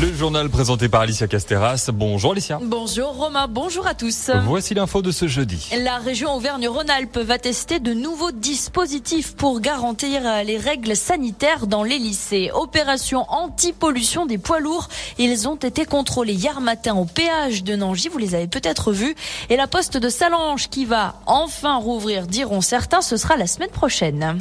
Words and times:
Le 0.00 0.12
journal 0.12 0.50
présenté 0.50 0.88
par 0.88 1.02
Alicia 1.02 1.28
Casteras. 1.28 1.90
Bonjour 1.92 2.32
Alicia. 2.32 2.58
Bonjour 2.60 3.14
Romain, 3.14 3.46
bonjour 3.46 3.86
à 3.86 3.94
tous. 3.94 4.28
Voici 4.44 4.74
l'info 4.74 5.02
de 5.02 5.12
ce 5.12 5.28
jeudi. 5.28 5.70
La 5.78 5.98
région 5.98 6.34
Auvergne-Rhône-Alpes 6.34 7.18
va 7.18 7.38
tester 7.38 7.78
de 7.78 7.92
nouveaux 7.92 8.32
dispositifs 8.32 9.36
pour 9.36 9.60
garantir 9.60 10.22
les 10.44 10.58
règles 10.58 10.96
sanitaires 10.96 11.68
dans 11.68 11.84
les 11.84 11.98
lycées. 11.98 12.50
Opération 12.52 13.24
anti-pollution 13.28 14.26
des 14.26 14.38
poids 14.38 14.58
lourds. 14.58 14.88
Ils 15.18 15.46
ont 15.46 15.54
été 15.56 15.84
contrôlés 15.84 16.34
hier 16.34 16.60
matin 16.60 16.96
au 16.96 17.04
péage 17.04 17.62
de 17.62 17.76
Nangy, 17.76 18.08
vous 18.08 18.18
les 18.18 18.34
avez 18.34 18.48
peut-être 18.48 18.90
vus. 18.90 19.14
Et 19.48 19.56
la 19.56 19.68
poste 19.68 19.96
de 19.96 20.08
Salange 20.08 20.68
qui 20.70 20.86
va 20.86 21.14
enfin 21.26 21.76
rouvrir, 21.76 22.26
diront 22.26 22.62
certains, 22.62 23.00
ce 23.00 23.16
sera 23.16 23.36
la 23.36 23.46
semaine 23.46 23.70
prochaine. 23.70 24.40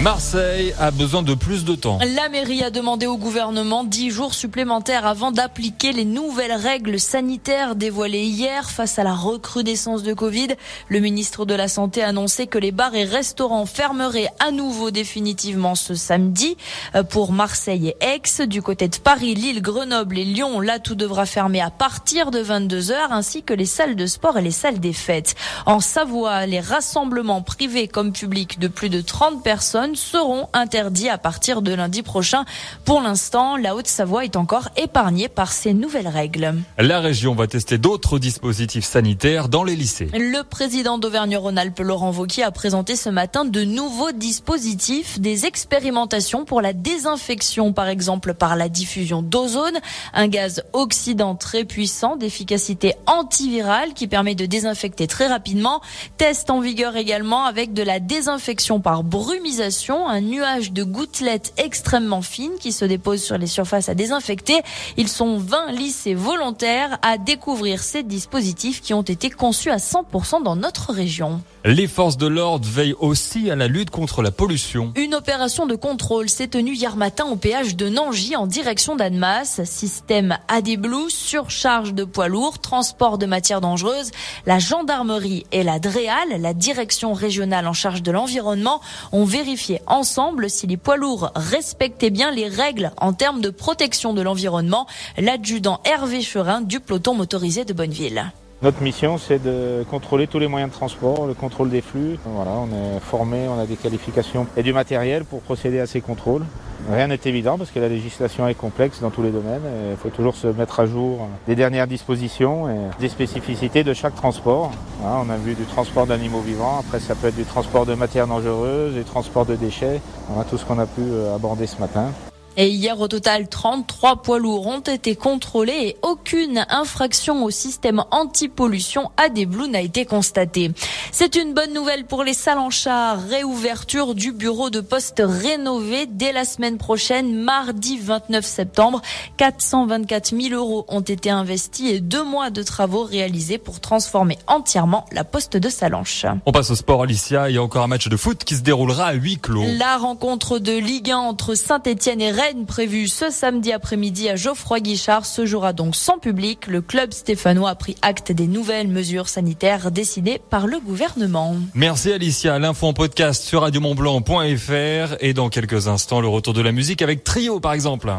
Marseille 0.00 0.72
a 0.78 0.92
besoin 0.92 1.24
de 1.24 1.34
plus 1.34 1.64
de 1.64 1.74
temps. 1.74 1.98
La 2.14 2.28
mairie 2.28 2.62
a 2.62 2.70
demandé 2.70 3.06
au 3.06 3.16
gouvernement 3.16 3.82
10 3.82 4.10
jours 4.10 4.32
supplémentaires 4.32 5.04
avant 5.04 5.32
d'appliquer 5.32 5.92
les 5.92 6.04
nouvelles 6.04 6.52
règles 6.52 7.00
sanitaires 7.00 7.74
dévoilées 7.74 8.22
hier 8.22 8.70
face 8.70 9.00
à 9.00 9.02
la 9.02 9.12
recrudescence 9.12 10.04
de 10.04 10.14
Covid. 10.14 10.50
Le 10.88 11.00
ministre 11.00 11.44
de 11.46 11.54
la 11.54 11.66
Santé 11.66 12.04
a 12.04 12.10
annoncé 12.10 12.46
que 12.46 12.58
les 12.58 12.70
bars 12.70 12.94
et 12.94 13.02
restaurants 13.02 13.66
fermeraient 13.66 14.30
à 14.38 14.52
nouveau 14.52 14.92
définitivement 14.92 15.74
ce 15.74 15.96
samedi. 15.96 16.56
Euh, 16.94 17.02
pour 17.02 17.32
Marseille 17.32 17.88
et 18.00 18.04
Aix, 18.04 18.46
du 18.46 18.62
côté 18.62 18.86
de 18.86 18.98
Paris, 18.98 19.34
Lille, 19.34 19.62
Grenoble 19.62 20.18
et 20.18 20.24
Lyon, 20.24 20.60
là 20.60 20.78
tout 20.78 20.94
devra 20.94 21.26
fermer 21.26 21.60
à 21.60 21.70
partir 21.70 22.30
de 22.30 22.38
22 22.38 22.92
heures 22.92 23.12
ainsi 23.12 23.42
que 23.42 23.52
les 23.52 23.66
salles 23.66 23.96
de 23.96 24.06
sport 24.06 24.38
et 24.38 24.42
les 24.42 24.52
salles 24.52 24.78
des 24.78 24.92
fêtes. 24.92 25.34
En 25.66 25.80
Savoie, 25.80 26.46
les 26.46 26.60
rassemblements 26.60 27.42
privés 27.42 27.88
comme 27.88 28.12
publics 28.12 28.60
de 28.60 28.68
plus 28.68 28.90
de 28.90 29.00
30 29.00 29.42
personnes 29.42 29.87
seront 29.96 30.48
interdits 30.52 31.08
à 31.08 31.18
partir 31.18 31.62
de 31.62 31.72
lundi 31.72 32.02
prochain. 32.02 32.44
Pour 32.84 33.00
l'instant, 33.00 33.56
la 33.56 33.74
Haute-Savoie 33.74 34.24
est 34.24 34.36
encore 34.36 34.68
épargnée 34.76 35.28
par 35.28 35.52
ces 35.52 35.74
nouvelles 35.74 36.08
règles. 36.08 36.54
La 36.78 37.00
région 37.00 37.34
va 37.34 37.46
tester 37.46 37.78
d'autres 37.78 38.18
dispositifs 38.18 38.84
sanitaires 38.84 39.48
dans 39.48 39.64
les 39.64 39.76
lycées. 39.76 40.08
Le 40.12 40.42
président 40.42 40.98
d'Auvergne-Rhône-Alpes, 40.98 41.80
Laurent 41.80 42.10
Vauquier, 42.10 42.42
a 42.42 42.50
présenté 42.50 42.96
ce 42.96 43.08
matin 43.08 43.44
de 43.44 43.64
nouveaux 43.64 44.12
dispositifs, 44.12 45.20
des 45.20 45.46
expérimentations 45.46 46.44
pour 46.44 46.60
la 46.60 46.72
désinfection, 46.72 47.72
par 47.72 47.88
exemple 47.88 48.34
par 48.34 48.56
la 48.56 48.68
diffusion 48.68 49.22
d'ozone, 49.22 49.78
un 50.14 50.28
gaz 50.28 50.62
oxydant 50.72 51.34
très 51.34 51.64
puissant 51.64 52.16
d'efficacité 52.16 52.94
antivirale 53.06 53.94
qui 53.94 54.06
permet 54.06 54.34
de 54.34 54.46
désinfecter 54.46 55.06
très 55.06 55.26
rapidement. 55.26 55.80
Test 56.16 56.50
en 56.50 56.60
vigueur 56.60 56.96
également 56.96 57.44
avec 57.44 57.72
de 57.72 57.82
la 57.82 58.00
désinfection 58.00 58.80
par 58.80 59.04
brumisation 59.04 59.77
un 59.88 60.20
nuage 60.20 60.72
de 60.72 60.82
gouttelettes 60.82 61.52
extrêmement 61.56 62.22
fines 62.22 62.58
qui 62.60 62.72
se 62.72 62.84
déposent 62.84 63.22
sur 63.22 63.38
les 63.38 63.46
surfaces 63.46 63.88
à 63.88 63.94
désinfecter. 63.94 64.60
Ils 64.96 65.08
sont 65.08 65.38
20 65.38 65.72
lycées 65.72 66.14
volontaires 66.14 66.98
à 67.02 67.16
découvrir 67.16 67.82
ces 67.82 68.02
dispositifs 68.02 68.80
qui 68.80 68.94
ont 68.94 69.02
été 69.02 69.30
conçus 69.30 69.70
à 69.70 69.76
100% 69.76 70.42
dans 70.42 70.56
notre 70.56 70.92
région. 70.92 71.40
Les 71.64 71.86
forces 71.86 72.16
de 72.16 72.26
l'ordre 72.26 72.66
veillent 72.68 72.96
aussi 72.98 73.50
à 73.50 73.56
la 73.56 73.68
lutte 73.68 73.90
contre 73.90 74.22
la 74.22 74.30
pollution. 74.30 74.92
Une 74.96 75.14
opération 75.14 75.66
de 75.66 75.74
contrôle 75.74 76.28
s'est 76.28 76.48
tenue 76.48 76.74
hier 76.74 76.96
matin 76.96 77.26
au 77.26 77.36
péage 77.36 77.76
de 77.76 77.88
Nangy 77.88 78.36
en 78.36 78.46
direction 78.46 78.96
d'Annemasse. 78.96 79.62
Système 79.64 80.38
AD 80.48 80.76
Blue, 80.78 81.10
surcharge 81.10 81.94
de 81.94 82.04
poids 82.04 82.28
lourds, 82.28 82.58
transport 82.58 83.18
de 83.18 83.26
matières 83.26 83.60
dangereuses. 83.60 84.12
La 84.46 84.58
gendarmerie 84.58 85.44
et 85.52 85.62
la 85.62 85.78
DREAL, 85.78 86.40
la 86.40 86.54
direction 86.54 87.12
régionale 87.12 87.66
en 87.66 87.74
charge 87.74 88.02
de 88.02 88.12
l'environnement, 88.12 88.80
ont 89.12 89.24
vérifié 89.24 89.67
ensemble 89.86 90.50
si 90.50 90.66
les 90.66 90.76
poids 90.76 90.96
lourds 90.96 91.30
respectaient 91.34 92.10
bien 92.10 92.30
les 92.30 92.48
règles 92.48 92.92
en 92.98 93.12
termes 93.12 93.40
de 93.40 93.50
protection 93.50 94.14
de 94.14 94.22
l'environnement. 94.22 94.86
L'adjudant 95.16 95.80
Hervé 95.84 96.22
Cherin 96.22 96.60
du 96.60 96.80
peloton 96.80 97.14
motorisé 97.14 97.64
de 97.64 97.72
Bonneville. 97.72 98.32
Notre 98.60 98.82
mission, 98.82 99.18
c'est 99.18 99.40
de 99.40 99.84
contrôler 99.88 100.26
tous 100.26 100.40
les 100.40 100.48
moyens 100.48 100.72
de 100.72 100.76
transport, 100.76 101.26
le 101.26 101.34
contrôle 101.34 101.70
des 101.70 101.80
flux. 101.80 102.18
Voilà, 102.24 102.50
on 102.50 102.66
est 102.66 103.00
formé, 103.00 103.46
on 103.48 103.58
a 103.58 103.66
des 103.66 103.76
qualifications 103.76 104.48
et 104.56 104.64
du 104.64 104.72
matériel 104.72 105.24
pour 105.24 105.40
procéder 105.42 105.78
à 105.78 105.86
ces 105.86 106.00
contrôles. 106.00 106.44
Rien 106.90 107.08
n'est 107.08 107.20
évident 107.26 107.58
parce 107.58 107.70
que 107.70 107.80
la 107.80 107.88
législation 107.88 108.48
est 108.48 108.54
complexe 108.54 109.00
dans 109.00 109.10
tous 109.10 109.22
les 109.22 109.30
domaines. 109.30 109.62
Il 109.90 109.96
faut 109.98 110.08
toujours 110.08 110.34
se 110.34 110.46
mettre 110.46 110.80
à 110.80 110.86
jour 110.86 111.28
des 111.46 111.54
dernières 111.54 111.86
dispositions 111.86 112.70
et 112.70 112.78
des 112.98 113.08
spécificités 113.08 113.84
de 113.84 113.92
chaque 113.92 114.14
transport. 114.14 114.72
on 115.02 115.28
a 115.28 115.36
vu 115.36 115.54
du 115.54 115.64
transport 115.64 116.06
d'animaux 116.06 116.40
vivants, 116.40 116.78
après 116.80 116.98
ça 117.00 117.14
peut 117.14 117.28
être 117.28 117.36
du 117.36 117.44
transport 117.44 117.84
de 117.84 117.94
matières 117.94 118.26
dangereuses, 118.26 118.94
du 118.94 119.04
transport 119.04 119.44
de 119.44 119.54
déchets. 119.54 120.00
On 120.34 120.42
tout 120.44 120.56
ce 120.56 120.64
qu'on 120.64 120.78
a 120.78 120.86
pu 120.86 121.02
euh, 121.02 121.34
aborder 121.34 121.66
ce 121.66 121.78
matin. 121.78 122.10
Et 122.56 122.70
hier, 122.70 123.00
au 123.00 123.08
total, 123.08 123.48
33 123.48 124.22
poids 124.22 124.38
lourds 124.38 124.66
ont 124.66 124.80
été 124.80 125.14
contrôlés 125.14 125.72
et 125.72 125.96
aucune 126.02 126.66
infraction 126.68 127.44
au 127.44 127.50
système 127.50 128.02
anti-pollution 128.10 129.10
Blue 129.46 129.68
n'a 129.68 129.80
été 129.80 130.04
constatée. 130.04 130.72
C'est 131.12 131.36
une 131.36 131.54
bonne 131.54 131.72
nouvelle 131.72 132.04
pour 132.04 132.24
les 132.24 132.34
char. 132.34 133.18
Réouverture 133.28 134.14
du 134.14 134.32
bureau 134.32 134.70
de 134.70 134.80
poste 134.80 135.22
rénové 135.24 136.06
dès 136.06 136.32
la 136.32 136.44
semaine 136.44 136.78
prochaine, 136.78 137.34
mardi 137.34 137.98
29 137.98 138.44
septembre. 138.44 139.02
424 139.36 140.34
000 140.36 140.54
euros 140.54 140.84
ont 140.88 141.00
été 141.00 141.30
investis 141.30 141.92
et 141.92 142.00
deux 142.00 142.24
mois 142.24 142.50
de 142.50 142.62
travaux 142.62 143.04
réalisés 143.04 143.58
pour 143.58 143.80
transformer 143.80 144.38
entièrement 144.46 145.04
la 145.12 145.24
poste 145.24 145.56
de 145.56 145.68
Salanches. 145.68 146.26
On 146.46 146.52
passe 146.52 146.70
au 146.70 146.76
sport, 146.76 147.02
Alicia. 147.02 147.50
Il 147.50 147.54
y 147.54 147.58
a 147.58 147.62
encore 147.62 147.84
un 147.84 147.88
match 147.88 148.08
de 148.08 148.16
foot 148.16 148.44
qui 148.44 148.56
se 148.56 148.62
déroulera 148.62 149.06
à 149.06 149.12
huis 149.12 149.38
clos. 149.38 149.64
La 149.78 149.96
rencontre 149.98 150.58
de 150.58 150.72
Ligue 150.72 151.10
1 151.10 151.16
entre 151.16 151.54
Saint-Etienne 151.54 152.20
et 152.20 152.32
Rennes 152.48 152.64
prévue 152.64 153.08
ce 153.08 153.28
samedi 153.28 153.72
après-midi 153.72 154.30
à 154.30 154.36
Geoffroy 154.36 154.80
Guichard 154.80 155.26
se 155.26 155.44
jouera 155.44 155.74
donc 155.74 155.94
sans 155.94 156.18
public. 156.18 156.66
Le 156.66 156.80
club 156.80 157.12
stéphanois 157.12 157.68
a 157.68 157.74
pris 157.74 157.94
acte 158.00 158.32
des 158.32 158.46
nouvelles 158.46 158.88
mesures 158.88 159.28
sanitaires 159.28 159.90
décidées 159.90 160.40
par 160.48 160.66
le 160.66 160.80
gouvernement. 160.80 161.56
Merci 161.74 162.10
Alicia. 162.10 162.58
L'info 162.58 162.86
en 162.86 162.94
podcast 162.94 163.42
sur 163.42 163.60
radiomontblanc.fr 163.60 165.16
et 165.20 165.34
dans 165.34 165.50
quelques 165.50 165.88
instants 165.88 166.22
le 166.22 166.28
retour 166.28 166.54
de 166.54 166.62
la 166.62 166.72
musique 166.72 167.02
avec 167.02 167.22
Trio 167.22 167.60
par 167.60 167.74
exemple. 167.74 168.10